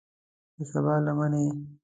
[0.57, 1.45] د سبا لمنې